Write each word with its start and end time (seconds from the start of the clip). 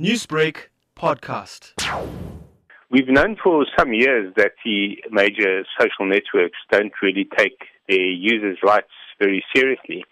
Newsbreak 0.00 0.70
podcast. 0.98 1.70
We've 2.90 3.06
known 3.06 3.36
for 3.40 3.64
some 3.78 3.92
years 3.92 4.34
that 4.36 4.54
the 4.64 4.96
major 5.12 5.62
social 5.78 6.06
networks 6.06 6.58
don't 6.68 6.92
really 7.00 7.28
take 7.38 7.58
their 7.88 8.10
users' 8.10 8.58
rights 8.64 8.90
very 9.20 9.44
seriously. 9.54 10.04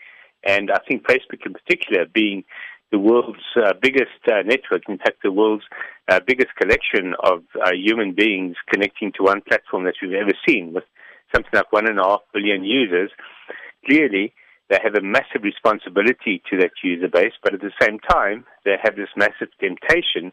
And 0.47 0.71
I 0.71 0.79
think 0.87 1.03
Facebook 1.03 1.45
in 1.45 1.55
particular, 1.55 2.05
being 2.07 2.45
the 2.93 3.01
world's 3.01 3.43
uh, 3.57 3.73
biggest 3.83 4.23
uh, 4.31 4.43
network, 4.47 4.83
in 4.89 4.99
fact, 4.99 5.19
the 5.25 5.33
world's 5.33 5.65
uh, 6.09 6.21
biggest 6.25 6.55
collection 6.55 7.15
of 7.25 7.43
uh, 7.61 7.73
human 7.73 8.15
beings 8.15 8.55
connecting 8.73 9.11
to 9.17 9.25
one 9.25 9.41
platform 9.41 9.83
that 9.87 9.95
we've 10.01 10.13
ever 10.13 10.35
seen, 10.49 10.73
with 10.73 10.85
something 11.35 11.51
like 11.53 11.73
one 11.73 11.89
and 11.89 11.99
a 11.99 12.05
half 12.05 12.21
billion 12.33 12.63
users, 12.63 13.11
clearly 13.85 14.33
they 14.73 14.81
have 14.83 14.95
a 14.95 15.03
massive 15.03 15.43
responsibility 15.43 16.43
to 16.49 16.57
that 16.57 16.71
user 16.83 17.07
base, 17.07 17.35
but 17.43 17.53
at 17.53 17.61
the 17.61 17.73
same 17.79 17.99
time, 17.99 18.47
they 18.65 18.77
have 18.83 18.97
this 18.97 19.11
massive 19.15 19.49
temptation 19.61 20.33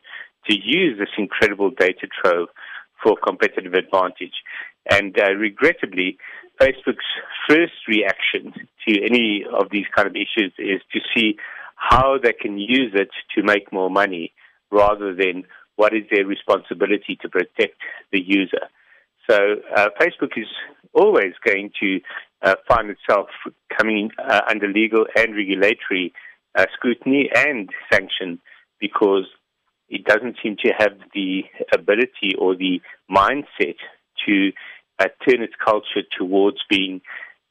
to 0.49 0.55
use 0.55 0.97
this 0.97 1.09
incredible 1.17 1.71
data 1.71 2.07
trove 2.07 2.47
for 3.03 3.17
competitive 3.21 3.73
advantage. 3.73 4.35
And 4.89 5.13
uh, 5.19 5.33
regrettably, 5.33 6.17
Facebook's 6.57 7.03
first 7.49 7.73
reaction 7.85 8.53
to 8.87 9.03
any 9.03 9.43
of 9.43 9.71
these 9.71 9.87
kind 9.93 10.07
of 10.07 10.15
issues 10.15 10.53
is 10.57 10.79
to 10.93 10.99
see 11.13 11.35
how 11.75 12.17
they 12.17 12.31
can 12.31 12.57
use 12.57 12.93
it 12.93 13.09
to 13.35 13.43
make 13.43 13.73
more 13.73 13.89
money 13.89 14.31
rather 14.71 15.13
than 15.13 15.43
what 15.75 15.93
is 15.93 16.03
their 16.09 16.25
responsibility 16.25 17.17
to 17.21 17.27
protect 17.27 17.81
the 18.13 18.21
user. 18.21 18.69
So 19.29 19.37
uh, 19.75 19.89
Facebook 20.01 20.37
is 20.37 20.47
always 20.93 21.33
going 21.45 21.71
to 21.81 21.99
uh, 22.41 22.55
find 22.67 22.89
itself 22.89 23.27
coming 23.77 24.09
uh, 24.17 24.41
under 24.49 24.67
legal 24.67 25.05
and 25.15 25.35
regulatory 25.35 26.13
uh, 26.57 26.65
scrutiny 26.73 27.29
and 27.35 27.69
sanction 27.91 28.39
because 28.79 29.25
it 29.89 30.03
doesn't 30.05 30.37
seem 30.41 30.55
to 30.63 30.71
have 30.77 30.93
the 31.13 31.43
ability 31.73 32.33
or 32.39 32.55
the 32.55 32.81
mindset 33.09 33.75
to 34.25 34.51
uh, 34.97 35.05
turn 35.27 35.43
its 35.43 35.53
culture 35.63 36.03
towards 36.17 36.57
being 36.69 37.01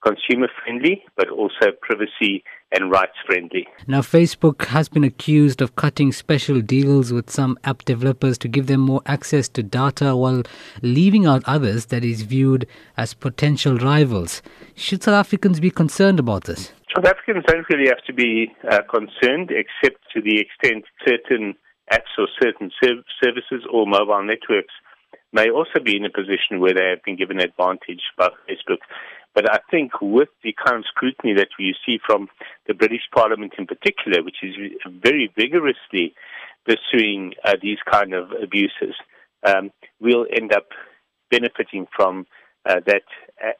consumer 0.04 0.48
friendly, 0.62 1.02
but 1.16 1.28
also 1.28 1.72
privacy 1.80 2.44
and 2.70 2.90
rights 2.90 3.16
friendly. 3.26 3.66
Now, 3.86 4.00
Facebook 4.00 4.66
has 4.66 4.88
been 4.88 5.04
accused 5.04 5.62
of 5.62 5.76
cutting 5.76 6.12
special 6.12 6.60
deals 6.60 7.12
with 7.12 7.30
some 7.30 7.58
app 7.64 7.84
developers 7.84 8.36
to 8.38 8.48
give 8.48 8.66
them 8.66 8.80
more 8.80 9.02
access 9.06 9.48
to 9.50 9.62
data 9.62 10.14
while 10.14 10.42
leaving 10.82 11.26
out 11.26 11.42
others 11.46 11.86
that 11.86 12.04
is 12.04 12.22
viewed 12.22 12.66
as 12.96 13.14
potential 13.14 13.78
rivals. 13.78 14.42
Should 14.74 15.02
South 15.02 15.14
Africans 15.14 15.60
be 15.60 15.70
concerned 15.70 16.20
about 16.20 16.44
this? 16.44 16.72
South 16.94 17.06
Africans 17.06 17.44
don't 17.46 17.66
really 17.70 17.88
have 17.88 18.04
to 18.06 18.12
be 18.12 18.52
uh, 18.70 18.80
concerned, 18.90 19.50
except 19.50 20.02
to 20.14 20.20
the 20.20 20.40
extent 20.40 20.84
certain 21.06 21.54
apps 21.92 22.12
or 22.18 22.28
certain 22.40 22.70
serv- 22.82 23.04
services 23.22 23.66
or 23.72 23.86
mobile 23.86 24.22
networks 24.22 24.74
may 25.32 25.50
also 25.50 25.80
be 25.82 25.96
in 25.96 26.04
a 26.04 26.10
position 26.10 26.60
where 26.60 26.72
they 26.72 26.88
have 26.88 27.02
been 27.04 27.16
given 27.16 27.40
advantage 27.40 28.00
by 28.16 28.28
Facebook. 28.48 28.78
But 29.38 29.48
I 29.48 29.60
think 29.70 29.92
with 30.02 30.30
the 30.42 30.52
kind 30.52 30.78
of 30.78 30.84
scrutiny 30.88 31.32
that 31.34 31.50
we 31.60 31.72
see 31.86 32.00
from 32.04 32.26
the 32.66 32.74
British 32.74 33.02
Parliament 33.14 33.52
in 33.56 33.68
particular, 33.68 34.24
which 34.24 34.38
is 34.42 34.56
very 35.00 35.32
vigorously 35.36 36.12
pursuing 36.66 37.34
uh, 37.44 37.52
these 37.62 37.78
kind 37.88 38.14
of 38.14 38.32
abuses, 38.32 38.96
um, 39.46 39.70
we'll 40.00 40.26
end 40.36 40.52
up 40.52 40.66
benefiting 41.30 41.86
from 41.94 42.26
uh, 42.68 42.80
that 42.86 43.02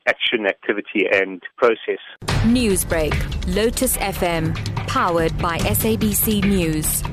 action, 0.09 0.47
activity, 0.49 1.07
and 1.13 1.45
process. 1.57 2.03
Newsbreak, 2.43 3.15
Lotus 3.55 3.97
FM, 3.99 4.57
powered 4.89 5.39
by 5.39 5.59
SABC 5.59 6.45
News. 6.45 7.05